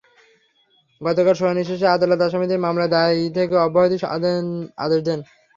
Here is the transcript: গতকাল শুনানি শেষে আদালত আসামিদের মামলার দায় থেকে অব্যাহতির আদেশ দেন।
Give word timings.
গতকাল 1.01 1.35
শুনানি 1.35 1.61
শেষে 1.63 1.87
আদালত 1.89 2.19
আসামিদের 2.23 2.63
মামলার 2.65 2.91
দায় 2.91 3.19
থেকে 3.35 3.55
অব্যাহতির 3.65 4.01
আদেশ 4.79 5.01
দেন। 5.03 5.19